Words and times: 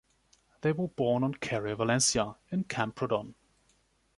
They 0.61 0.71
were 0.71 0.87
born 0.87 1.23
on 1.23 1.35
Carrer 1.35 1.75
València, 1.75 2.35
in 2.51 2.63
Camprodon. 2.63 3.35